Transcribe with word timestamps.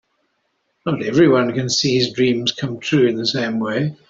Not 0.83 1.03
everyone 1.03 1.53
can 1.53 1.69
see 1.69 1.93
his 1.99 2.11
dreams 2.11 2.53
come 2.53 2.79
true 2.79 3.07
in 3.07 3.17
the 3.17 3.27
same 3.27 3.59
way. 3.59 3.95